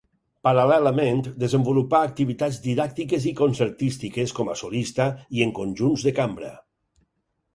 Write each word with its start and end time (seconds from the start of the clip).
Paral·lelament 0.45 1.19
desenvolupà 1.41 1.99
activitats 2.05 2.57
didàctiques 2.63 3.27
i 3.31 3.35
concertístiques 3.41 4.33
com 4.39 4.49
a 4.53 4.57
solista 4.63 5.07
i 5.41 5.45
en 5.49 5.53
conjunts 5.61 6.07
de 6.09 6.17
cambra. 6.21 6.53